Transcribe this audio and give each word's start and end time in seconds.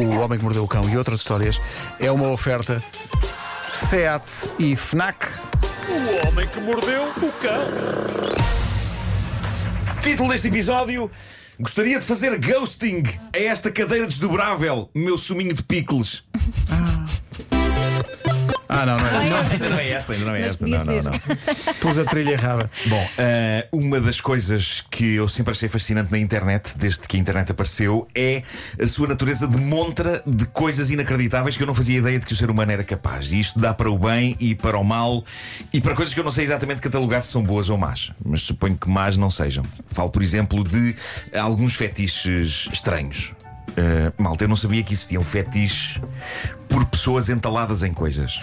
O 0.00 0.18
Homem 0.20 0.38
que 0.38 0.44
Mordeu 0.44 0.64
o 0.64 0.68
Cão 0.68 0.88
e 0.88 0.96
outras 0.96 1.20
histórias 1.20 1.60
é 1.98 2.10
uma 2.10 2.28
oferta 2.30 2.82
SEAT 3.74 4.24
e 4.58 4.74
FNAC. 4.74 5.26
O 5.90 6.26
homem 6.26 6.48
que 6.48 6.58
mordeu 6.60 7.02
o 7.02 7.32
cão. 7.32 7.66
Título 10.00 10.30
deste 10.30 10.48
episódio: 10.48 11.10
Gostaria 11.58 11.98
de 11.98 12.04
fazer 12.06 12.38
ghosting 12.38 13.02
a 13.34 13.38
esta 13.38 13.70
cadeira 13.70 14.06
desdobrável, 14.06 14.88
meu 14.94 15.18
suminho 15.18 15.52
de 15.52 15.62
picles. 15.62 16.22
Ah, 16.70 16.89
não, 18.70 18.98
não 18.98 19.06
é. 19.06 19.18
Ainda 19.18 19.68
não 19.68 19.78
é 19.78 19.88
esta, 19.90 20.12
ainda 20.12 20.24
não 20.24 20.34
é 20.34 20.40
Mas 20.40 20.48
esta. 20.48 20.66
Não, 20.66 20.84
não, 20.84 21.02
não. 21.02 21.12
Pus 21.80 21.98
a 21.98 22.04
trilha 22.04 22.30
errada. 22.30 22.70
Bom, 22.86 23.08
eh, 23.18 23.68
uma 23.72 24.00
das 24.00 24.20
coisas 24.20 24.82
que 24.90 25.14
eu 25.14 25.28
sempre 25.28 25.52
achei 25.52 25.68
fascinante 25.68 26.10
na 26.10 26.18
internet, 26.18 26.76
desde 26.76 27.06
que 27.06 27.16
a 27.16 27.20
internet 27.20 27.52
apareceu, 27.52 28.06
é 28.14 28.42
a 28.80 28.86
sua 28.86 29.08
natureza 29.08 29.46
de 29.46 29.56
montra 29.56 30.22
de 30.26 30.46
coisas 30.46 30.90
inacreditáveis 30.90 31.56
que 31.56 31.62
eu 31.62 31.66
não 31.66 31.74
fazia 31.74 31.98
ideia 31.98 32.18
de 32.18 32.26
que 32.26 32.32
o 32.32 32.36
ser 32.36 32.50
humano 32.50 32.72
era 32.72 32.84
capaz. 32.84 33.32
E 33.32 33.40
isto 33.40 33.58
dá 33.58 33.74
para 33.74 33.90
o 33.90 33.98
bem 33.98 34.36
e 34.38 34.54
para 34.54 34.78
o 34.78 34.84
mal 34.84 35.24
e 35.72 35.80
para 35.80 35.94
coisas 35.94 36.14
que 36.14 36.20
eu 36.20 36.24
não 36.24 36.30
sei 36.30 36.44
exatamente 36.44 36.80
catalogar 36.80 37.22
se 37.22 37.32
são 37.32 37.42
boas 37.42 37.68
ou 37.68 37.78
más. 37.78 38.12
Mas 38.24 38.42
suponho 38.42 38.76
que 38.76 38.88
más 38.88 39.16
não 39.16 39.30
sejam. 39.30 39.64
Falo, 39.88 40.10
por 40.10 40.22
exemplo, 40.22 40.62
de 40.64 40.94
alguns 41.34 41.74
fetiches 41.74 42.68
estranhos. 42.72 43.32
Uh, 43.70 44.22
malta, 44.22 44.44
eu 44.44 44.48
não 44.48 44.56
sabia 44.56 44.82
que 44.82 44.92
existia 44.92 45.18
um 45.20 45.24
fetiche 45.24 46.00
por 46.68 46.84
pessoas 46.86 47.28
entaladas 47.28 47.82
em 47.82 47.92
coisas. 47.92 48.40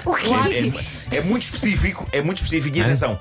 É, 0.52 1.16
é- 1.16 1.18
é 1.18 1.22
muito 1.22 1.44
específico, 1.44 2.08
é 2.12 2.22
muito 2.22 2.38
específico. 2.38 2.76
E 2.78 2.82
atenção, 2.82 3.20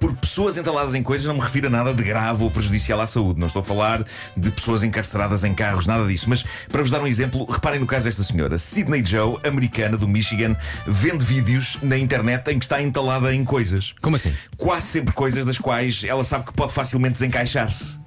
por 0.00 0.14
pessoas 0.16 0.56
entaladas 0.56 0.94
em 0.94 1.02
coisas 1.02 1.26
não 1.26 1.34
me 1.34 1.40
refiro 1.40 1.66
a 1.66 1.70
nada 1.70 1.92
de 1.92 2.02
grave 2.02 2.42
ou 2.44 2.50
prejudicial 2.50 3.00
à 3.00 3.06
saúde. 3.06 3.38
Não 3.40 3.46
estou 3.48 3.60
a 3.60 3.64
falar 3.64 4.04
de 4.36 4.50
pessoas 4.50 4.82
encarceradas 4.84 5.42
em 5.44 5.52
carros, 5.54 5.86
nada 5.86 6.06
disso. 6.06 6.26
Mas 6.28 6.44
para 6.70 6.80
vos 6.82 6.90
dar 6.90 7.00
um 7.02 7.06
exemplo, 7.06 7.44
reparem 7.44 7.80
no 7.80 7.86
caso 7.86 8.06
desta 8.06 8.22
senhora. 8.22 8.56
Sydney 8.58 9.04
Joe, 9.04 9.38
americana 9.44 9.96
do 9.96 10.06
Michigan, 10.08 10.56
vende 10.86 11.24
vídeos 11.24 11.78
na 11.82 11.98
internet 11.98 12.48
em 12.50 12.58
que 12.58 12.64
está 12.64 12.80
entalada 12.80 13.34
em 13.34 13.44
coisas. 13.44 13.94
Como 14.00 14.14
assim? 14.16 14.32
Quase 14.56 14.86
sempre 14.86 15.12
coisas 15.12 15.44
das 15.44 15.58
quais 15.58 16.04
ela 16.04 16.24
sabe 16.24 16.44
que 16.46 16.52
pode 16.52 16.72
facilmente 16.72 17.14
desencaixar-se. 17.14 17.98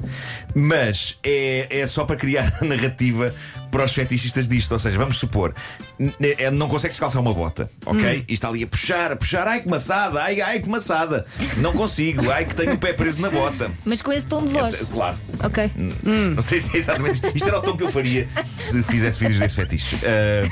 Mas 0.56 1.18
é, 1.24 1.80
é 1.82 1.88
só 1.88 2.04
para 2.06 2.16
criar 2.16 2.54
a 2.62 2.66
narrativa 2.66 3.31
para 3.72 3.84
os 3.86 3.92
fetichistas 3.94 4.48
disto. 4.48 4.72
Ou 4.72 4.80
seja, 4.80 4.98
vamos 4.98 5.18
supor, 5.18 5.54
n- 6.00 6.14
não 6.52 6.68
consegue 6.68 6.96
calçar 6.96 7.20
uma 7.20 7.34
bota, 7.34 7.70
ok? 7.86 8.26
E 8.28 8.34
está 8.34 8.48
ali 8.50 8.64
a 8.64 8.68
puxar, 8.68 9.12
a 9.12 9.16
puxar, 9.16 9.48
ai 9.48 9.62
que 9.62 9.70
maçada, 9.70 10.22
ai, 10.22 10.42
ai 10.42 10.60
que 10.60 10.70
maçada. 10.70 11.26
Não 11.58 11.72
consigo, 11.74 12.30
ai 12.32 12.46
que 12.46 12.56
tenho 12.56 12.74
o 12.74 12.78
pé 12.78 12.94
preso 12.94 13.20
na 13.22 13.30
bota. 13.30 13.72
Mas 13.86 14.02
com 14.02 14.12
esse 14.12 14.28
tom 14.28 14.44
de 14.46 14.52
voz. 14.52 14.72
dizer, 14.74 14.92
Claro. 14.94 15.18
Ok. 15.44 15.72
Não 16.36 16.42
sei 16.42 16.60
se 16.60 16.76
é 16.76 16.80
exatamente. 16.80 17.22
Isto 17.34 17.48
era 17.48 17.60
o 17.60 17.62
tom 17.62 17.76
que 17.78 17.84
eu 17.84 17.92
faria 17.92 18.28
se 18.46 18.82
fizesse 18.84 19.20
vídeos 19.20 19.40
desse 19.40 19.56
fetiche. 19.56 19.98
Ah, 20.04 20.48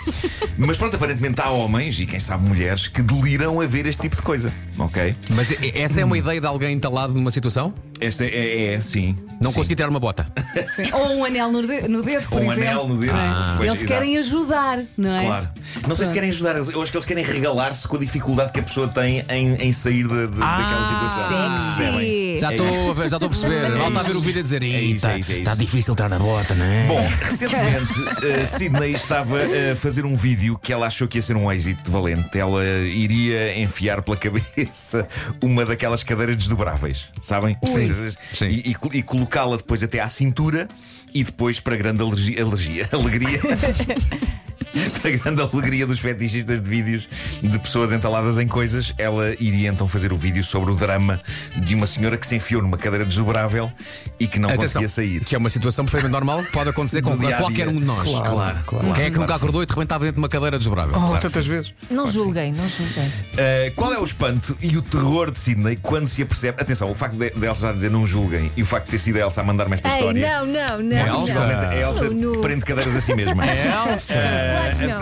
mas 0.58 0.78
pronto, 0.78 0.96
aparentemente 0.96 1.40
há 1.42 1.50
homens 1.50 2.00
e 2.00 2.06
quem 2.06 2.20
sabe 2.20 2.48
mulheres 2.48 2.88
que 2.88 3.02
deliram 3.02 3.60
a 3.62 3.66
ver 3.68 3.86
este 3.86 4.02
tipo 4.02 4.16
de 4.16 4.22
coisa, 4.22 4.52
ok? 4.78 5.16
Mas 5.32 5.48
essa 5.76 6.02
é 6.02 6.06
uma 6.06 6.18
ideia 6.18 6.40
de 6.42 6.48
alguém 6.48 6.74
entalado 6.74 7.14
numa 7.14 7.32
situação? 7.32 7.74
Esta 8.00 8.24
é, 8.26 8.74
é, 8.76 8.82
sim. 8.82 9.16
Não 9.42 9.50
Sim. 9.52 9.56
consegui 9.58 9.76
ter 9.76 9.88
uma 9.90 10.00
bota. 10.00 10.26
Ou 10.94 11.18
um 11.18 11.26
anel 11.26 11.52
no, 11.52 11.66
de- 11.66 11.88
no 11.88 12.02
dedo, 12.02 12.28
por 12.30 12.40
Ou 12.42 12.48
um 12.48 12.54
exemplo. 12.54 12.69
Anel 12.72 12.88
no 12.88 12.98
dedo. 12.98 13.14
Ah. 13.16 13.54
Pois, 13.58 13.68
Eles 13.68 13.82
exato. 13.82 13.94
querem 14.00 14.18
ajudar, 14.18 14.80
não 14.98 15.16
é? 15.16 15.26
Claro. 15.26 15.50
Não 15.88 15.96
sei 15.96 16.06
se 16.06 16.14
querem 16.14 16.30
ajudar, 16.30 16.56
eu 16.56 16.82
acho 16.82 16.92
que 16.92 16.98
eles 16.98 17.06
querem 17.06 17.24
regalar-se 17.24 17.88
com 17.88 17.96
a 17.96 18.00
dificuldade 18.00 18.52
que 18.52 18.60
a 18.60 18.64
pessoa 18.64 18.88
tem 18.88 19.24
em, 19.30 19.56
em 19.56 19.74
sair 19.74 20.08
de- 20.08 20.28
de- 20.28 20.38
daquela 20.38 20.86
situação. 20.86 21.66
Percebem? 21.76 22.40
Já 22.40 22.50
É 22.50 22.56
estou 22.56 22.96
já 22.96 23.04
estou 23.06 23.26
a 23.26 23.30
perceber. 23.30 23.70
Mal 23.78 23.88
está 23.90 24.00
a 24.00 24.04
ver 24.04 24.16
o 24.16 24.22
vídeo 24.22 24.40
a 24.40 24.44
dizer, 24.44 24.64
É 24.64 24.68
isso, 24.82 25.06
"Ih, 25.06 25.10
é 25.10 25.12
tá- 25.12 25.16
é 25.16 25.20
Está 25.20 25.52
isso." 25.52 25.60
difícil 25.62 25.94
entrar 25.94 26.10
na 26.10 26.20
bota, 26.20 26.56
não 26.56 26.66
é? 26.66 26.86
Bom, 26.88 27.02
recentemente 27.30 28.00
uh, 28.00 28.46
Sidney 28.46 28.92
estava 28.92 29.38
a 29.72 29.76
fazer 29.76 30.06
um 30.06 30.16
vídeo 30.16 30.58
que 30.62 30.72
ela 30.74 30.88
achou 30.88 31.08
que 31.08 31.18
ia 31.18 31.22
ser 31.22 31.36
um 31.36 31.52
êxito 31.52 31.92
valente. 31.92 32.38
Ela 32.38 32.64
iria 32.66 33.58
enfiar 33.60 34.02
pela 34.02 34.18
cabeça 34.18 35.08
uma 35.42 35.66
daquelas 35.66 36.04
cadeiras 36.04 36.36
desdobráveis, 36.38 37.06
sabem? 37.22 37.56
Sim, 37.66 37.86
sim. 38.34 38.46
E, 38.48 38.72
e 38.94 39.00
e 39.00 39.04
colocá-la 39.04 39.58
depois 39.58 39.84
até 39.84 40.00
à 40.00 40.10
cintura 40.10 40.68
e 41.14 41.24
depois 41.24 41.60
para 41.60 41.76
grande 41.76 42.02
alergia, 42.02 42.88
alegria. 42.94 43.40
Para 45.02 45.12
grande 45.12 45.42
alegria 45.42 45.88
dos 45.88 46.00
fetichistas 46.00 46.62
de 46.62 46.70
vídeos 46.70 47.08
de 47.42 47.60
pessoas 47.60 47.92
entaladas 47.92 48.38
em 48.38 48.48
coisas, 48.48 48.94
ela 48.98 49.32
iria 49.40 49.70
então 49.70 49.88
fazer 49.88 50.12
o 50.14 50.18
vídeo 50.18 50.44
sobre 50.44 50.72
o 50.72 50.76
drama 50.76 51.20
de 51.58 51.76
uma 51.76 51.88
senhora 51.88 52.18
que 52.18 52.26
se 52.28 52.36
enfiou 52.36 52.62
numa 52.62 52.78
cadeira 52.78 53.06
desdobrável 53.06 53.72
e 54.20 54.28
que 54.28 54.40
não 54.40 54.50
Atenção, 54.50 54.82
conseguia 54.82 54.90
sair. 54.90 55.24
que 55.26 55.36
é 55.36 55.38
uma 55.38 55.50
situação 55.50 55.86
perfeitamente 55.86 56.12
normal, 56.14 56.44
pode 56.52 56.70
acontecer 56.70 57.02
com 57.04 57.18
dia 57.18 57.36
a 57.36 57.38
qualquer 57.40 57.68
dia. 57.68 57.76
um 57.76 57.80
de 57.80 57.86
nós. 57.86 58.04
Claro, 58.10 58.30
claro. 58.32 58.60
claro, 58.66 58.94
Quem 58.96 59.06
é 59.06 59.10
que 59.10 59.16
nunca 59.16 59.28
claro 59.28 59.42
acordou 59.42 59.64
e 59.64 59.66
de 59.66 59.72
repente 59.72 59.86
estava 59.86 60.04
dentro 60.06 60.16
de 60.16 60.22
uma 60.22 60.30
cadeira 60.30 60.58
desdobrável? 60.58 60.94
Oh, 60.96 61.00
Claro, 61.00 61.22
tantas 61.22 61.46
vezes. 61.48 61.74
Não 61.90 62.08
julguem, 62.08 62.52
não 62.52 62.68
julguem. 62.68 63.06
Uh, 63.08 63.72
qual 63.76 63.94
é 63.94 64.00
o 64.00 64.04
espanto 64.04 64.58
e 64.62 64.78
o 64.78 64.82
terror 64.82 65.32
de 65.32 65.40
Sidney 65.40 65.78
quando 65.82 66.08
se 66.08 66.22
apercebe? 66.22 66.62
Atenção, 66.62 66.92
o 66.92 66.96
facto 66.96 67.16
de, 67.16 67.30
de 67.32 67.46
Elsa 67.46 67.68
já 67.68 67.74
dizer 67.74 67.90
não 67.92 68.06
julguem 68.06 68.52
e 68.56 68.62
o 68.62 68.66
facto 68.66 68.86
de 68.86 68.92
ter 68.92 69.00
sido 69.00 69.18
a 69.18 69.20
Elsa 69.22 69.42
a 69.42 69.44
mandar-me 69.44 69.76
esta 69.76 69.90
Ei, 69.90 69.96
história. 69.96 70.28
não, 70.30 70.46
não, 70.46 70.84
não. 70.84 70.98
Elsa. 70.98 71.48
não. 71.48 71.70
A 71.70 71.76
Elsa 71.76 72.00
Oh, 72.10 72.14
no. 72.14 72.32
prende 72.42 72.66
cadeiras 72.66 72.96
a 72.96 73.02
si 73.02 73.14
mesma. 73.16 73.44
Elsa! 73.46 74.14
Claro 74.60 74.78
que 74.78 74.88
não. 74.88 75.00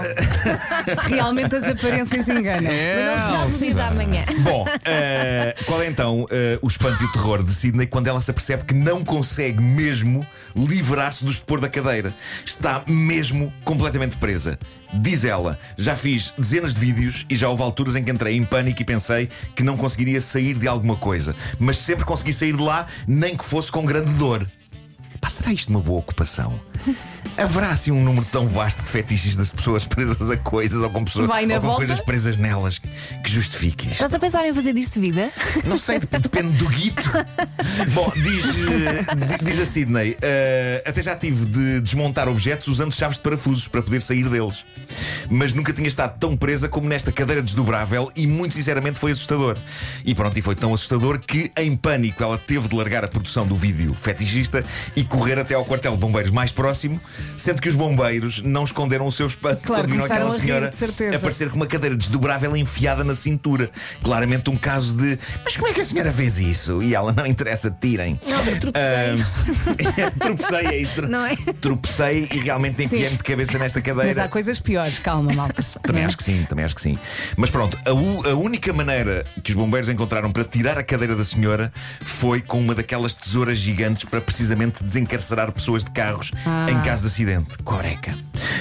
Realmente 1.16 1.56
as 1.56 1.64
aparências 1.64 2.28
enganam. 2.28 2.72
Mas 2.72 3.42
não 3.42 3.52
se 3.52 3.52
sabe 3.52 3.56
o 3.56 3.60
dia 3.60 3.76
da 3.76 3.92
manhã. 3.92 4.26
Bom, 4.40 4.66
uh, 4.66 5.66
qual 5.66 5.82
é 5.82 5.88
então 5.88 6.22
uh, 6.22 6.28
o 6.62 6.68
espanto 6.68 7.04
e 7.04 7.06
o 7.06 7.12
terror 7.12 7.44
de 7.44 7.54
Sidney 7.54 7.88
quando 7.88 8.08
ela 8.08 8.22
se 8.22 8.32
apercebe 8.32 8.64
que 8.64 8.74
não 8.74 9.04
consegue 9.04 9.62
mesmo 9.62 10.26
livrar-se 10.56 11.24
do 11.24 11.32
estupor 11.32 11.60
da 11.60 11.70
cadeira? 11.70 12.14
Está 12.46 12.84
mesmo 12.88 13.54
completamente 13.64 14.18
presa. 14.18 14.58
Diz 14.94 15.26
ela: 15.26 15.60
Já 15.78 15.96
fiz 15.96 16.34
dezenas 16.38 16.74
de 16.74 16.80
vídeos 16.80 17.26
e 17.30 17.36
já 17.36 17.50
houve 17.50 17.64
alturas 17.64 17.96
em 17.96 18.04
que 18.04 18.12
entrei 18.12 18.38
em 18.38 18.46
pânico 18.46 18.82
e 18.82 18.86
pensei 18.86 19.30
que 19.56 19.64
não 19.64 19.76
conseguiria 19.76 20.22
sair 20.22 20.54
de 20.54 20.68
alguma 20.68 20.96
coisa, 20.96 21.36
mas 21.60 21.78
sempre 21.78 22.06
consegui 22.06 22.32
sair 22.32 22.56
de 22.56 22.64
lá, 22.64 22.88
nem 23.08 23.36
que 23.36 23.44
fosse 23.44 23.72
com 23.72 23.86
grande 23.86 24.14
dor. 24.14 24.48
Pá, 25.20 25.30
será 25.30 25.52
isto 25.52 25.70
uma 25.70 25.80
boa 25.80 26.00
ocupação? 26.00 26.60
Haverá 27.38 27.70
assim 27.70 27.92
um 27.92 28.04
número 28.04 28.26
tão 28.32 28.48
vasto 28.48 28.82
de 28.82 28.88
fetiches 28.90 29.36
das 29.38 29.52
pessoas 29.52 29.86
presas 29.86 30.30
a 30.32 30.38
coisas 30.38 30.82
ou 30.82 30.90
com, 30.90 31.04
pessoas, 31.04 31.28
Vai 31.28 31.46
na 31.46 31.56
ou 31.56 31.62
com 31.62 31.68
volta? 31.68 31.86
coisas 31.86 32.00
presas 32.00 32.38
nelas 32.38 32.80
que 32.80 33.30
justifique 33.30 33.84
isto? 33.86 33.94
Estás 33.94 34.14
a 34.14 34.20
pensar 34.20 34.46
em 34.48 34.54
fazer 34.54 34.74
disto 34.74 34.94
de 35.00 35.12
vida? 35.12 35.30
Não 35.66 35.78
sei, 35.78 36.00
dep- 36.00 36.20
depende 36.22 36.50
do 36.58 36.68
guito. 36.70 37.04
Bom, 37.94 38.12
diz, 38.16 38.44
eh, 38.46 39.16
di- 39.38 39.46
diz 39.46 39.60
a 39.60 39.66
Sidney: 39.66 40.18
eh, 40.22 40.82
até 40.86 41.02
já 41.02 41.16
tive 41.16 41.46
de 41.46 41.82
desmontar 41.82 42.28
objetos 42.28 42.68
usando 42.68 42.92
chaves 42.94 43.18
de 43.18 43.24
parafusos 43.24 43.68
para 43.68 43.82
poder 43.84 44.02
sair 44.02 44.28
deles. 44.30 44.66
Mas 45.30 45.52
nunca 45.54 45.74
tinha 45.74 45.88
estado 45.88 46.18
tão 46.18 46.36
presa 46.36 46.68
como 46.70 46.88
nesta 46.88 47.12
cadeira 47.12 47.42
desdobrável 47.42 48.12
e, 48.16 48.26
muito 48.26 48.56
sinceramente, 48.56 48.98
foi 49.00 49.12
assustador. 49.12 49.58
E 50.06 50.16
pronto, 50.16 50.38
e 50.38 50.42
foi 50.42 50.56
tão 50.56 50.74
assustador 50.74 51.20
que, 51.20 51.52
em 51.58 51.76
pânico, 51.76 52.24
ela 52.24 52.38
teve 52.38 52.68
de 52.68 52.76
largar 52.76 53.04
a 53.04 53.08
produção 53.08 53.46
do 53.46 53.56
vídeo 53.56 53.94
fetichista 53.94 54.64
e 54.96 55.04
correr 55.08 55.40
até 55.40 55.56
ao 55.56 55.66
quartel 55.66 55.94
de 55.94 55.98
bombeiros 55.98 56.32
mais 56.32 56.52
próximo, 56.52 57.00
sendo 57.36 57.62
que 57.62 57.70
os 57.70 57.76
bombeiros 57.76 58.42
não 58.42 58.64
esconderam 58.64 59.06
o 59.06 59.12
seu 59.12 59.28
espanto 59.28 59.64
Claro, 59.64 59.84
quando 59.84 59.92
viram 59.92 60.06
aquela 60.06 60.32
rir, 60.32 60.40
senhora 60.42 60.72
certeza. 60.72 61.16
aparecer 61.16 61.50
com 61.50 61.56
uma 61.56 61.68
cadeira 61.68 61.96
desdobrável 61.96 62.56
enfiada 62.56 63.04
na 63.04 63.16
cintura. 63.16 63.70
Claramente 64.04 64.50
um 64.50 64.58
caso 64.58 64.96
de 64.96 65.18
mas 65.44 65.56
como 65.56 65.68
é 65.68 65.74
que 65.74 65.82
a 65.82 65.86
senhora 65.86 66.12
fez 66.12 66.38
isso? 66.40 66.82
E 66.84 66.94
ela 66.96 67.14
não 67.14 67.26
interessa, 67.26 67.70
tirem. 67.72 68.20
Não, 68.28 68.44
eu 68.46 68.60
tropecei. 68.60 68.88
Ah, 70.06 70.12
tropecei, 70.20 70.68
é 70.68 70.78
isso. 70.78 71.02
Não 71.08 71.26
é? 71.26 71.36
Tropecei 71.62 72.28
e 72.34 72.38
realmente 72.40 72.84
enfiei-me 72.84 73.18
de 73.18 73.24
cabeça 73.24 73.58
nesta 73.58 73.80
Mas 73.80 73.88
há 73.90 73.96
cadeira. 73.96 74.28
coisas 74.30 74.60
piores, 74.60 75.00
calma, 75.00 75.34
malta. 75.34 75.64
Também 75.82 76.04
é? 76.04 76.06
acho 76.06 76.18
que 76.18 76.24
sim, 76.24 76.46
também 76.50 76.66
acho 76.66 76.76
que 76.76 76.82
sim. 76.82 76.98
Mas 77.36 77.50
pronto, 77.50 77.78
a, 77.86 77.90
a 77.90 78.36
única 78.36 78.72
maneira 78.74 79.26
que 79.44 79.52
os 79.52 79.56
bombeiros 79.56 79.90
encontraram 79.90 80.32
para 80.32 80.44
tirar 80.44 80.78
a 80.78 80.84
cadeira 80.84 81.16
da 81.16 81.24
senhora 81.24 81.72
foi 82.02 82.42
com 82.42 82.60
uma 82.60 82.76
daquelas 82.76 83.14
tesouras 83.14 83.58
gigantes 83.58 84.06
para 84.06 84.22
precisamente 84.22 84.84
desencarcerar 85.02 85.52
pessoas 85.52 85.84
de 85.84 85.92
carros 85.92 86.32
em 86.70 86.82
caso 86.82 87.04
de 87.04 87.08
acidente. 87.08 87.58
Coreca. 87.64 88.16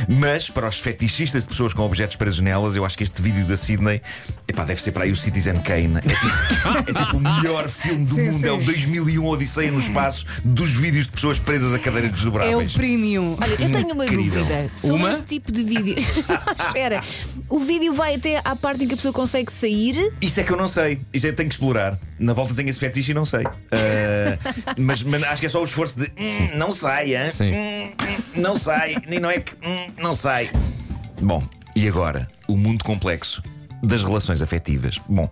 Mas 0.08 0.50
para 0.50 0.68
os 0.68 0.78
fetichistas 0.78 1.42
de 1.44 1.48
pessoas 1.48 1.72
com 1.72 1.82
objetos 1.82 2.16
presos 2.16 2.40
nelas, 2.40 2.76
eu 2.76 2.84
acho 2.84 2.96
que 2.96 3.02
este 3.02 3.20
vídeo 3.22 3.44
da 3.46 3.56
Sydney 3.56 4.00
epá, 4.46 4.64
deve 4.64 4.80
ser 4.80 4.92
para 4.92 5.04
aí 5.04 5.12
o 5.12 5.16
Citizen 5.16 5.58
Kane. 5.60 5.96
É 5.98 6.00
tipo, 6.00 6.90
é 7.00 7.04
tipo 7.04 7.16
o 7.16 7.20
melhor 7.20 7.68
filme 7.68 8.04
do 8.06 8.14
Sim, 8.14 8.30
mundo. 8.32 8.46
É 8.46 8.52
o 8.52 8.58
sim. 8.58 8.64
2001 8.66 9.24
Odisseia 9.26 9.70
no 9.70 9.80
Espaço 9.80 10.26
dos 10.44 10.70
vídeos 10.70 11.06
de 11.06 11.12
pessoas 11.12 11.38
presas 11.38 11.72
a 11.74 11.78
cadeiras 11.78 12.10
É 12.10 12.12
o 12.12 12.14
desdobráveis. 12.14 12.72
premium. 12.74 13.36
Olha, 13.40 13.52
eu 13.62 13.70
tenho 13.72 13.92
uma 13.92 14.04
Incrível. 14.06 14.44
dúvida 14.44 14.70
sobre 14.76 14.96
Uma? 14.96 15.12
esse 15.12 15.22
tipo 15.22 15.50
de 15.52 15.62
vídeo. 15.64 15.96
Espera, 16.66 17.00
o 17.48 17.58
vídeo 17.58 17.92
vai 17.94 18.14
até 18.16 18.40
à 18.44 18.54
parte 18.54 18.84
em 18.84 18.88
que 18.88 18.94
a 18.94 18.96
pessoa 18.96 19.12
consegue 19.12 19.50
sair. 19.50 20.12
Isso 20.20 20.40
é 20.40 20.44
que 20.44 20.52
eu 20.52 20.56
não 20.56 20.68
sei. 20.68 21.00
Isso 21.12 21.26
é 21.26 21.30
que 21.30 21.36
tenho 21.36 21.48
que 21.48 21.54
explorar. 21.54 21.98
Na 22.18 22.32
volta 22.32 22.54
tenho 22.54 22.68
esse 22.70 22.80
fetiche 22.80 23.10
e 23.12 23.14
não 23.14 23.24
sei. 23.24 23.44
Ah, 23.44 24.38
mas, 24.78 25.02
mas 25.02 25.22
acho 25.24 25.40
que 25.40 25.46
é 25.46 25.48
só 25.50 25.60
o 25.60 25.64
esforço 25.64 25.98
de 25.98 26.10
"Hum, 26.26 26.50
não 26.56 26.70
sai, 26.70 27.14
hein? 27.14 27.32
Sim. 27.32 27.52
Hum, 27.52 27.92
hum, 28.02 28.40
não 28.40 28.58
sai. 28.58 28.96
Nem 29.08 29.18
não 29.20 29.30
é 29.30 29.40
que 29.40 29.54
hum, 29.66 29.92
não 29.98 30.14
sai. 30.14 30.50
Bom, 31.20 31.42
e 31.74 31.88
agora? 31.88 32.26
O 32.48 32.56
mundo 32.56 32.84
complexo 32.84 33.42
das 33.86 34.02
relações 34.02 34.42
afetivas. 34.42 34.98
Bom, 35.08 35.28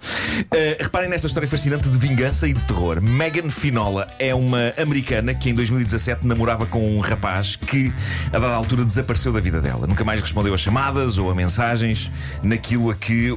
eh, 0.52 0.76
reparem 0.80 1.08
nesta 1.08 1.26
história 1.26 1.48
fascinante 1.48 1.88
de 1.88 1.98
vingança 1.98 2.46
e 2.48 2.52
de 2.54 2.60
terror. 2.62 3.00
Megan 3.02 3.50
Finola 3.50 4.06
é 4.18 4.34
uma 4.34 4.72
americana 4.78 5.34
que 5.34 5.50
em 5.50 5.54
2017 5.54 6.26
namorava 6.26 6.64
com 6.66 6.96
um 6.96 7.00
rapaz 7.00 7.56
que, 7.56 7.92
a 8.28 8.38
dada 8.38 8.54
altura, 8.54 8.84
desapareceu 8.84 9.32
da 9.32 9.40
vida 9.40 9.60
dela. 9.60 9.86
Nunca 9.86 10.04
mais 10.04 10.20
respondeu 10.20 10.54
a 10.54 10.56
chamadas 10.56 11.18
ou 11.18 11.30
a 11.30 11.34
mensagens 11.34 12.10
naquilo 12.42 12.90
a 12.90 12.94
que. 12.94 13.36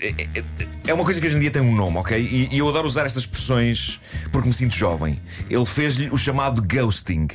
é- 0.00 0.14
é- 0.38 0.44
É 0.86 0.94
uma 0.94 1.04
coisa 1.04 1.20
que 1.20 1.26
hoje 1.26 1.36
em 1.36 1.40
dia 1.40 1.50
tem 1.50 1.62
um 1.62 1.74
nome, 1.74 1.96
ok? 1.98 2.18
E, 2.18 2.48
e 2.54 2.58
eu 2.58 2.68
adoro 2.68 2.86
usar 2.86 3.04
estas 3.06 3.22
expressões 3.24 4.00
porque 4.32 4.46
me 4.48 4.54
sinto 4.54 4.74
jovem. 4.74 5.18
Ele 5.50 5.66
fez-lhe 5.66 6.08
o 6.10 6.16
chamado 6.18 6.62
ghosting. 6.62 7.28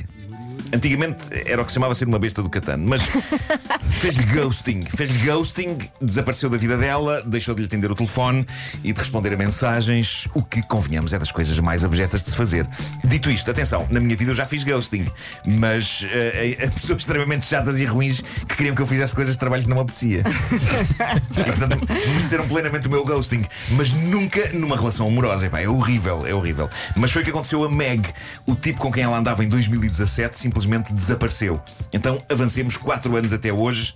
Antigamente 0.72 1.18
era 1.46 1.62
o 1.62 1.64
que 1.64 1.70
se 1.70 1.74
chamava 1.74 1.94
ser 1.94 2.06
uma 2.06 2.18
besta 2.18 2.42
do 2.42 2.50
Catano, 2.50 2.86
mas 2.88 3.02
fez-lhe 4.00 4.24
ghosting. 4.24 4.84
Fez-lhe 4.84 5.18
ghosting, 5.18 5.78
desapareceu 6.00 6.50
da 6.50 6.56
vida 6.56 6.76
dela, 6.76 7.22
deixou 7.24 7.54
de 7.54 7.60
lhe 7.62 7.66
atender 7.66 7.90
o 7.90 7.94
telefone 7.94 8.46
e 8.82 8.92
de 8.92 8.98
responder 8.98 9.32
a 9.32 9.36
mensagens, 9.36 10.26
o 10.34 10.42
que, 10.42 10.62
convenhamos, 10.62 11.12
é 11.12 11.18
das 11.18 11.30
coisas 11.30 11.58
mais 11.60 11.84
abjetas 11.84 12.24
de 12.24 12.30
se 12.30 12.36
fazer. 12.36 12.66
Dito 13.04 13.30
isto, 13.30 13.50
atenção, 13.50 13.86
na 13.90 14.00
minha 14.00 14.16
vida 14.16 14.32
eu 14.32 14.34
já 14.34 14.46
fiz 14.46 14.64
ghosting, 14.64 15.06
mas 15.46 16.04
eh, 16.10 16.58
a 16.66 16.70
pessoas 16.70 16.98
extremamente 16.98 17.46
chatas 17.46 17.78
e 17.78 17.84
ruins 17.84 18.20
que 18.48 18.56
queriam 18.56 18.74
que 18.74 18.82
eu 18.82 18.86
fizesse 18.86 19.14
coisas 19.14 19.34
de 19.34 19.38
trabalho 19.38 19.62
que 19.62 19.68
não 19.68 19.76
me 19.76 19.82
apetecia. 19.82 20.24
e 21.30 21.44
portanto 21.44 21.78
mereceram 22.08 22.48
plenamente 22.48 22.88
o 22.88 22.90
meu 22.90 23.04
ghosting, 23.04 23.44
mas 23.70 23.92
nunca 23.92 24.52
numa 24.52 24.76
relação 24.76 25.06
amorosa. 25.06 25.46
Epá, 25.46 25.60
é 25.60 25.68
horrível, 25.68 26.26
é 26.26 26.34
horrível. 26.34 26.68
Mas 26.96 27.12
foi 27.12 27.22
o 27.22 27.24
que 27.24 27.30
aconteceu 27.30 27.64
a 27.64 27.70
Meg, 27.70 28.08
o 28.46 28.54
tipo 28.54 28.80
com 28.80 28.90
quem 28.90 29.04
ela 29.04 29.18
andava 29.18 29.44
em 29.44 29.48
2017, 29.48 30.38
simplesmente 30.38 30.63
desapareceu. 30.92 31.60
Então 31.92 32.22
avancemos 32.30 32.76
4 32.76 33.16
anos 33.16 33.32
até 33.32 33.52
hoje. 33.52 33.94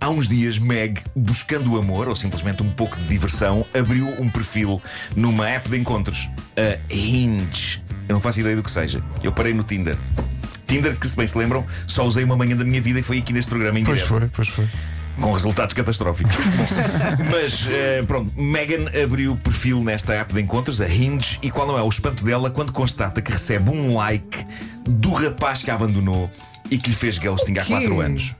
Há 0.00 0.08
uns 0.10 0.28
dias, 0.28 0.58
Meg, 0.58 1.00
buscando 1.14 1.72
o 1.72 1.78
amor 1.78 2.08
ou 2.08 2.14
simplesmente 2.14 2.62
um 2.62 2.70
pouco 2.70 2.96
de 2.96 3.08
diversão, 3.08 3.66
abriu 3.76 4.06
um 4.20 4.30
perfil 4.30 4.80
numa 5.16 5.48
app 5.48 5.68
de 5.68 5.76
encontros, 5.76 6.28
a 6.56 6.78
Hinge. 6.94 7.82
Eu 8.08 8.12
não 8.12 8.20
faço 8.20 8.40
ideia 8.40 8.54
do 8.54 8.62
que 8.62 8.70
seja. 8.70 9.02
Eu 9.22 9.32
parei 9.32 9.52
no 9.52 9.64
Tinder. 9.64 9.96
Tinder, 10.68 10.96
que 10.98 11.08
se 11.08 11.16
bem 11.16 11.26
se 11.26 11.36
lembram, 11.36 11.66
só 11.86 12.06
usei 12.06 12.22
uma 12.22 12.36
manhã 12.36 12.56
da 12.56 12.64
minha 12.64 12.80
vida 12.80 13.00
e 13.00 13.02
foi 13.02 13.18
aqui 13.18 13.32
neste 13.32 13.48
programa 13.48 13.80
em 13.80 13.84
Pois 13.84 13.98
direto 13.98 14.20
foi, 14.20 14.28
pois 14.28 14.48
foi. 14.48 14.68
Com 15.20 15.32
resultados 15.32 15.74
catastróficos. 15.74 16.34
Mas 17.30 17.66
eh, 17.70 18.02
pronto, 18.06 18.32
Megan 18.40 18.86
abriu 19.02 19.36
perfil 19.36 19.82
nesta 19.82 20.14
app 20.14 20.32
de 20.32 20.40
encontros, 20.40 20.80
a 20.80 20.88
Hinge, 20.88 21.38
e 21.42 21.50
qual 21.50 21.66
não 21.66 21.78
é 21.78 21.82
o 21.82 21.88
espanto 21.88 22.24
dela 22.24 22.50
quando 22.50 22.72
constata 22.72 23.20
que 23.20 23.32
recebe 23.32 23.70
um 23.70 23.94
like 23.94 24.46
do 24.86 25.12
rapaz 25.12 25.62
que 25.62 25.70
a 25.70 25.74
abandonou 25.74 26.30
e 26.70 26.78
que 26.78 26.90
lhe 26.90 26.96
fez 26.96 27.18
ghosting 27.18 27.58
há 27.58 27.62
quê? 27.64 27.74
4 27.74 28.00
anos. 28.00 28.34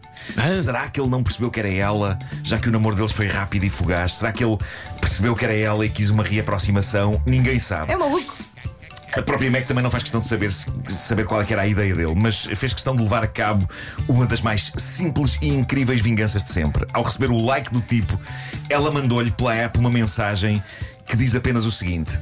Será 0.62 0.88
que 0.88 1.00
ele 1.00 1.08
não 1.08 1.22
percebeu 1.22 1.50
que 1.50 1.58
era 1.58 1.68
ela, 1.68 2.18
já 2.42 2.58
que 2.58 2.68
o 2.68 2.72
namoro 2.72 2.94
deles 2.94 3.12
foi 3.12 3.26
rápido 3.26 3.64
e 3.64 3.70
fugaz? 3.70 4.14
Será 4.14 4.32
que 4.32 4.44
ele 4.44 4.58
percebeu 5.00 5.34
que 5.34 5.44
era 5.44 5.54
ela 5.54 5.84
e 5.84 5.88
quis 5.88 6.10
uma 6.10 6.22
reaproximação? 6.22 7.20
Ninguém 7.24 7.58
sabe. 7.58 7.92
É 7.92 7.96
maluco. 7.96 8.36
A 9.16 9.22
própria 9.22 9.50
Mac 9.50 9.66
também 9.66 9.82
não 9.82 9.90
faz 9.90 10.02
questão 10.02 10.20
de 10.20 10.26
saber, 10.28 10.52
saber 10.52 11.24
qual 11.24 11.40
é 11.42 11.46
era 11.50 11.62
a 11.62 11.66
ideia 11.66 11.94
dele, 11.94 12.14
mas 12.14 12.44
fez 12.44 12.74
questão 12.74 12.94
de 12.94 13.02
levar 13.02 13.24
a 13.24 13.26
cabo 13.26 13.68
uma 14.06 14.26
das 14.26 14.40
mais 14.42 14.70
simples 14.76 15.38
e 15.40 15.48
incríveis 15.48 16.00
vinganças 16.00 16.42
de 16.44 16.50
sempre. 16.50 16.86
Ao 16.92 17.02
receber 17.02 17.30
o 17.30 17.44
like 17.44 17.72
do 17.72 17.80
tipo, 17.80 18.20
ela 18.68 18.90
mandou-lhe 18.90 19.30
pela 19.30 19.54
app 19.54 19.78
uma 19.78 19.90
mensagem 19.90 20.62
que 21.06 21.16
diz 21.16 21.34
apenas 21.34 21.64
o 21.64 21.72
seguinte: 21.72 22.18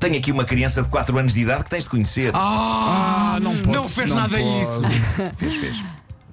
Tenho 0.00 0.18
aqui 0.18 0.32
uma 0.32 0.44
criança 0.44 0.82
de 0.82 0.88
4 0.88 1.16
anos 1.16 1.32
de 1.32 1.40
idade 1.40 1.62
que 1.64 1.70
tens 1.70 1.84
de 1.84 1.90
conhecer. 1.90 2.32
Ah, 2.34 3.38
não, 3.40 3.56
pode- 3.58 3.88
fez 3.88 4.10
não 4.10 4.16
nada 4.16 4.36
pode. 4.36 4.60
isso. 4.60 4.82
Fez, 5.38 5.54
fez. 5.54 5.84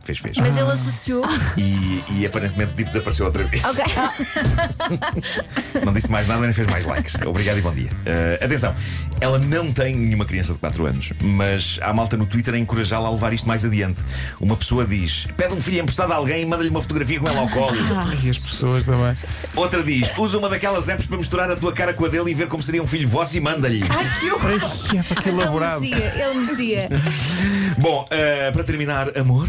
Fez, 0.03 0.17
fez. 0.19 0.37
Mas 0.37 0.57
ele 0.57 0.69
associou. 0.69 1.23
E, 1.57 2.03
e 2.11 2.25
aparentemente 2.25 2.73
o 2.73 2.75
tipo 2.75 2.89
desapareceu 2.91 3.25
outra 3.25 3.45
vez. 3.45 3.63
Ok. 3.63 3.83
Não 5.85 5.93
disse 5.93 6.11
mais 6.11 6.27
nada 6.27 6.41
nem 6.41 6.51
fez 6.51 6.67
mais 6.67 6.85
likes. 6.85 7.15
Obrigado 7.25 7.57
e 7.59 7.61
bom 7.61 7.73
dia. 7.73 7.89
Uh, 7.89 8.43
atenção, 8.43 8.75
ela 9.21 9.39
não 9.39 9.71
tem 9.71 9.95
nenhuma 9.95 10.25
criança 10.25 10.51
de 10.51 10.59
4 10.59 10.85
anos, 10.85 11.13
mas 11.21 11.79
há 11.81 11.93
malta 11.93 12.17
no 12.17 12.25
Twitter 12.25 12.53
a 12.53 12.57
encorajá-la 12.57 13.07
a 13.07 13.11
levar 13.11 13.31
isto 13.33 13.47
mais 13.47 13.63
adiante. 13.63 14.01
Uma 14.41 14.57
pessoa 14.57 14.85
diz: 14.85 15.25
pede 15.37 15.53
um 15.53 15.61
filho 15.61 15.79
emprestado 15.79 16.11
a 16.11 16.15
alguém 16.15 16.41
e 16.41 16.45
manda-lhe 16.45 16.69
uma 16.69 16.81
fotografia 16.81 17.19
com 17.19 17.27
ela 17.29 17.39
ao 17.39 17.49
colo. 17.49 17.73
E 18.23 18.29
as 18.29 18.37
pessoas 18.37 18.85
também. 18.85 19.15
Outra 19.55 19.81
diz: 19.81 20.17
usa 20.17 20.37
uma 20.37 20.49
daquelas 20.49 20.89
apps 20.89 21.05
para 21.05 21.17
misturar 21.17 21.49
a 21.49 21.55
tua 21.55 21.71
cara 21.71 21.93
com 21.93 22.05
a 22.05 22.09
dele 22.09 22.31
e 22.31 22.33
ver 22.33 22.47
como 22.47 22.61
seria 22.61 22.83
um 22.83 22.87
filho 22.87 23.07
vosso 23.07 23.37
e 23.37 23.39
manda-lhe. 23.39 23.81
Que 24.19 24.29
é 24.29 24.37
para 24.37 24.59
que 24.59 24.95
Mas 24.97 25.25
ele 25.25 25.41
elaborado. 25.41 25.81
merecia, 25.81 26.25
ele 26.25 26.39
merecia. 26.39 26.89
Bom, 27.77 28.05
uh, 28.05 28.51
para 28.51 28.63
terminar, 28.63 29.17
amor. 29.17 29.47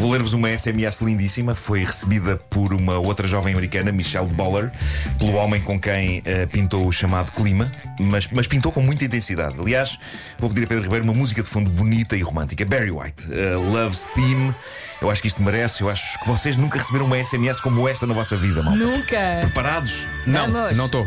Vou 0.00 0.12
ler-vos 0.12 0.32
uma 0.32 0.48
SMS 0.48 1.02
lindíssima. 1.02 1.54
Foi 1.54 1.84
recebida 1.84 2.34
por 2.48 2.72
uma 2.72 2.98
outra 2.98 3.28
jovem 3.28 3.52
americana, 3.52 3.92
Michelle 3.92 4.28
Boller, 4.28 4.72
pelo 5.18 5.34
homem 5.34 5.60
com 5.60 5.78
quem 5.78 6.20
uh, 6.20 6.48
pintou 6.50 6.86
o 6.86 6.90
chamado 6.90 7.30
clima, 7.32 7.70
mas, 7.98 8.26
mas 8.32 8.46
pintou 8.46 8.72
com 8.72 8.80
muita 8.80 9.04
intensidade. 9.04 9.56
Aliás, 9.60 9.98
vou 10.38 10.48
pedir 10.48 10.64
a 10.64 10.68
Pedro 10.68 10.84
Ribeiro 10.84 11.04
uma 11.04 11.12
música 11.12 11.42
de 11.42 11.48
fundo 11.50 11.68
bonita 11.68 12.16
e 12.16 12.22
romântica. 12.22 12.64
Barry 12.64 12.90
White, 12.90 13.26
uh, 13.26 13.60
Love's 13.70 14.06
Theme. 14.14 14.54
Eu 15.02 15.10
acho 15.10 15.20
que 15.20 15.28
isto 15.28 15.42
merece. 15.42 15.82
Eu 15.82 15.90
acho 15.90 16.18
que 16.18 16.26
vocês 16.26 16.56
nunca 16.56 16.78
receberam 16.78 17.04
uma 17.04 17.22
SMS 17.22 17.60
como 17.60 17.86
esta 17.86 18.06
na 18.06 18.14
vossa 18.14 18.38
vida, 18.38 18.62
malta. 18.62 18.82
Nunca. 18.82 19.18
Preparados? 19.42 20.06
Não, 20.26 20.50
Vamos. 20.50 20.78
não 20.78 20.86
estou. 20.86 21.06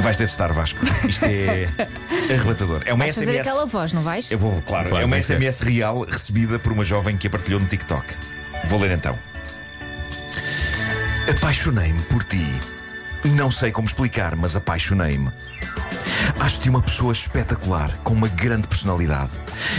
Vais 0.00 0.16
ter 0.16 0.24
de 0.24 0.30
estar, 0.30 0.52
Vasco. 0.52 0.78
Isto 1.08 1.24
é 1.26 1.68
arrebatador. 2.34 2.82
É 2.86 2.92
uma 2.94 3.04
Vais 3.04 3.14
fazer 3.14 3.32
SMS. 3.32 3.40
aquela 3.48 3.66
voz, 3.66 3.92
não 3.92 4.02
vais? 4.02 4.30
Eu 4.30 4.38
vou, 4.38 4.60
claro. 4.62 4.88
Claro, 4.88 5.02
é 5.02 5.06
uma 5.06 5.16
que 5.16 5.22
ser. 5.22 5.36
SMS 5.36 5.60
real 5.60 6.04
recebida 6.04 6.58
por 6.58 6.72
uma 6.72 6.84
jovem 6.84 7.16
que 7.16 7.26
a 7.26 7.30
partilhou 7.30 7.60
no 7.60 7.66
TikTok. 7.66 8.14
Vou 8.64 8.80
ler 8.80 8.90
então. 8.92 9.18
Apaixonei-me 11.28 12.00
por 12.02 12.24
ti. 12.24 12.46
Não 13.24 13.50
sei 13.50 13.70
como 13.70 13.86
explicar, 13.86 14.34
mas 14.34 14.56
apaixonei-me. 14.56 15.30
Acho-te 16.40 16.70
uma 16.70 16.80
pessoa 16.80 17.12
espetacular, 17.12 17.94
com 18.02 18.14
uma 18.14 18.26
grande 18.26 18.66
personalidade. 18.66 19.30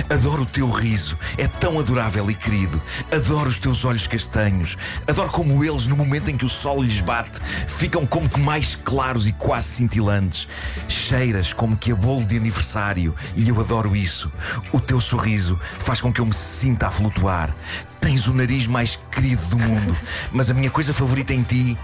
Adoro 0.07 0.43
o 0.43 0.45
teu 0.45 0.69
riso, 0.69 1.17
é 1.35 1.47
tão 1.47 1.79
adorável 1.79 2.29
e 2.29 2.35
querido. 2.35 2.79
Adoro 3.11 3.49
os 3.49 3.57
teus 3.57 3.83
olhos 3.83 4.05
castanhos. 4.05 4.77
Adoro 5.07 5.29
como 5.31 5.63
eles, 5.63 5.87
no 5.87 5.97
momento 5.97 6.29
em 6.29 6.37
que 6.37 6.45
o 6.45 6.49
sol 6.49 6.83
lhes 6.83 7.01
bate, 7.01 7.39
ficam 7.67 8.05
como 8.05 8.29
que 8.29 8.39
mais 8.39 8.75
claros 8.75 9.27
e 9.27 9.33
quase 9.33 9.69
cintilantes. 9.69 10.47
Cheiras 10.87 11.51
como 11.51 11.75
que 11.75 11.91
a 11.91 11.95
bolo 11.95 12.27
de 12.27 12.37
aniversário, 12.37 13.15
e 13.35 13.49
eu 13.49 13.59
adoro 13.59 13.95
isso. 13.95 14.31
O 14.71 14.79
teu 14.79 15.01
sorriso 15.01 15.59
faz 15.79 15.99
com 15.99 16.13
que 16.13 16.21
eu 16.21 16.25
me 16.27 16.33
sinta 16.33 16.87
a 16.87 16.91
flutuar. 16.91 17.55
Tens 17.99 18.27
o 18.27 18.33
nariz 18.35 18.67
mais 18.67 18.99
querido 19.11 19.43
do 19.47 19.57
mundo, 19.57 19.97
mas 20.31 20.51
a 20.51 20.53
minha 20.53 20.69
coisa 20.69 20.93
favorita 20.93 21.33
em 21.33 21.41
ti 21.41 21.75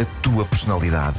a 0.00 0.04
tua 0.22 0.44
personalidade. 0.44 1.16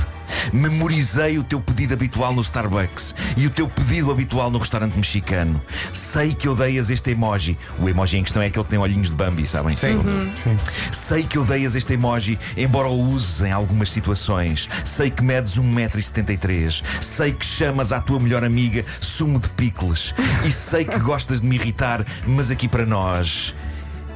Memorizei 0.51 1.37
o 1.37 1.43
teu 1.43 1.59
pedido 1.59 1.93
habitual 1.93 2.33
no 2.33 2.41
Starbucks 2.41 3.15
e 3.35 3.47
o 3.47 3.49
teu 3.49 3.67
pedido 3.67 4.11
habitual 4.11 4.49
no 4.49 4.57
restaurante 4.57 4.95
mexicano. 4.95 5.61
Sei 5.93 6.33
que 6.33 6.47
odeias 6.47 6.89
este 6.89 7.11
emoji. 7.11 7.57
O 7.79 7.87
emoji 7.87 8.17
em 8.17 8.23
questão 8.23 8.41
é 8.41 8.47
aquele 8.47 8.63
que 8.63 8.69
tem 8.69 8.79
olhinhos 8.79 9.09
de 9.09 9.15
Bambi, 9.15 9.47
sabem? 9.47 9.75
Sim. 9.75 9.99
Sim. 10.35 10.57
Sei 10.91 11.23
que 11.23 11.39
odeias 11.39 11.75
este 11.75 11.93
emoji, 11.93 12.37
embora 12.55 12.87
o 12.87 13.09
uses 13.09 13.41
em 13.41 13.51
algumas 13.51 13.89
situações. 13.89 14.69
Sei 14.85 15.09
que 15.09 15.23
medes 15.23 15.57
1,73m. 15.57 16.83
Sei 17.01 17.31
que 17.31 17.45
chamas 17.45 17.91
à 17.91 17.99
tua 17.99 18.19
melhor 18.19 18.43
amiga 18.43 18.85
sumo 18.99 19.39
de 19.39 19.49
picles. 19.49 20.13
E 20.45 20.51
sei 20.51 20.85
que 20.85 20.99
gostas 20.99 21.41
de 21.41 21.47
me 21.47 21.55
irritar, 21.55 22.05
mas 22.25 22.51
aqui 22.51 22.67
para 22.67 22.85
nós, 22.85 23.55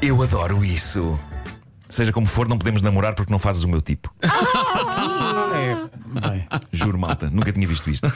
eu 0.01 0.21
adoro 0.21 0.63
isso. 0.63 1.19
Seja 1.91 2.11
como 2.11 2.25
for, 2.25 2.47
não 2.47 2.57
podemos 2.57 2.81
namorar 2.81 3.13
porque 3.13 3.31
não 3.31 3.37
fazes 3.37 3.63
o 3.63 3.67
meu 3.69 3.81
tipo. 3.81 4.11
É. 5.53 6.29
Bem. 6.29 6.47
Juro, 6.71 6.97
malta, 6.97 7.29
nunca 7.29 7.51
tinha 7.51 7.67
visto 7.67 7.89
isto. 7.89 8.11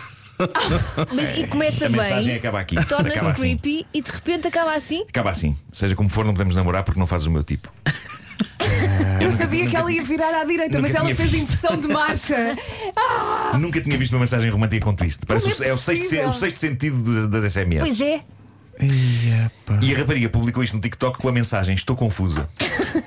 Mas, 1.14 1.38
e 1.38 1.48
começa 1.48 1.86
A 1.86 1.90
mensagem 1.90 2.26
bem, 2.26 2.36
acaba 2.38 2.60
aqui. 2.60 2.84
torna-se 2.86 3.20
assim. 3.20 3.42
creepy 3.42 3.86
e 3.94 4.02
de 4.02 4.10
repente 4.12 4.48
acaba 4.48 4.74
assim. 4.76 5.04
Acaba 5.08 5.30
assim. 5.32 5.56
Seja 5.72 5.96
como 5.96 6.10
for, 6.10 6.26
não 6.26 6.34
podemos 6.34 6.56
namorar 6.56 6.84
porque 6.84 7.00
não 7.00 7.06
fazes 7.08 7.28
o 7.28 7.32
meu 7.32 7.44
tipo. 7.44 7.72
Eu 9.22 9.32
sabia 9.32 9.68
que 9.70 9.76
ela 9.76 9.92
ia 9.92 10.04
virar 10.04 10.34
à 10.42 10.44
direita, 10.44 10.78
nunca 10.78 10.82
mas 10.82 10.96
ela 10.96 11.04
tinha 11.06 11.16
fez 11.16 11.32
visto. 11.32 11.44
inversão 11.46 11.78
de 11.78 11.88
marcha. 11.88 12.58
Nunca 13.60 13.80
tinha 13.82 13.98
visto 13.98 14.14
uma 14.14 14.20
mensagem 14.20 14.50
romântica 14.50 14.84
com 14.86 14.94
twist. 14.94 15.26
Parece 15.26 15.46
Como 15.50 15.60
o, 15.60 15.64
é 15.64 15.70
é 15.70 15.74
o 15.74 15.78
sexto, 15.78 16.04
possível? 16.04 16.30
o 16.30 16.34
sexto 16.34 16.58
sentido 16.60 17.28
das, 17.28 17.44
das 17.44 17.54
SMS. 17.54 17.80
Pois 17.80 18.02
é. 18.02 18.22
E 18.80 19.94
a 19.96 19.98
rapariga 19.98 20.28
publicou 20.30 20.62
isto 20.64 20.74
no 20.76 20.82
TikTok 20.82 21.18
com 21.20 21.30
a 21.30 21.32
mensagem: 21.32 21.74
Estou 21.76 21.96
confusa. 21.96 22.50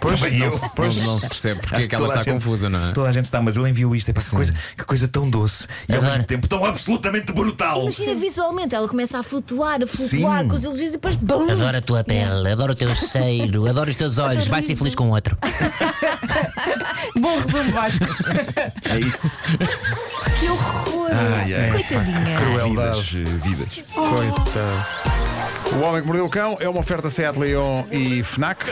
Pois, 0.01 0.21
não 0.21 0.29
eu. 0.29 0.53
se- 0.53 0.79
Não, 0.79 1.07
não 1.07 1.21
se 1.21 1.29
percebe 1.29 1.61
porque 1.61 1.75
Acho 1.75 1.85
é 1.85 1.89
que 1.89 1.95
ela 1.95 2.05
toda 2.07 2.19
a 2.19 2.21
está 2.21 2.31
gente- 2.31 2.43
confusa, 2.43 2.69
não 2.71 2.89
é? 2.89 2.93
Toda 2.93 3.09
a 3.09 3.13
gente 3.13 3.25
está, 3.27 3.43
mas 3.43 3.57
ele 3.57 3.69
enviou 3.69 3.95
isto. 3.95 4.09
É 4.09 4.13
para 4.15 4.23
que 4.23 4.31
coisa, 4.31 4.55
que 4.77 4.85
coisa 4.85 5.09
tão 5.09 5.29
doce 5.29 5.67
e 5.89 5.95
ao 5.95 6.01
mesmo 6.03 6.25
tempo 6.25 6.49
tão 6.49 6.65
absolutamente 6.65 7.33
brutal. 7.33 7.83
Imagina 7.83 8.15
visualmente, 8.15 8.75
ela 8.75 8.89
começa 8.89 9.19
a 9.19 9.23
flutuar, 9.23 9.83
a 9.83 9.87
flutuar 9.87 10.43
Sim. 10.43 10.49
com 10.49 10.55
os 10.57 10.65
elogios 10.65 10.89
e 10.91 10.93
depois 10.93 11.17
BUM! 11.17 11.51
Adoro 11.51 11.77
a 11.77 11.81
tua 11.83 12.03
pele, 12.05 12.51
adoro 12.51 12.73
o 12.73 12.77
teu 12.77 12.89
cheiro, 12.97 13.67
adoro 13.69 13.91
os 13.91 13.97
teus 13.97 14.17
olhos. 14.19 14.47
Vai 14.49 14.63
ser 14.63 14.75
feliz 14.77 14.95
com 14.95 15.11
outro. 15.11 15.37
Bom 17.19 17.39
resumo, 17.41 17.73
Vasco. 17.73 18.05
É 18.85 18.99
isso. 19.01 19.37
Que 20.41 20.49
horror! 20.49 21.09
Ai, 21.13 21.55
ai. 21.55 21.71
Coitadinha. 21.73 22.39
Crueldade. 22.41 23.25
Vidas, 23.25 23.43
vidas. 23.43 23.69
Coitado. 23.93 25.58
O 25.77 25.81
Homem 25.81 26.01
que 26.01 26.07
Mordeu 26.07 26.25
o 26.25 26.31
Cão 26.31 26.57
é 26.61 26.69
uma 26.69 26.81
oferta 26.81 27.11
Seat 27.11 27.39
Leon 27.39 27.85
e 27.91 28.23
Fnac. 28.23 28.65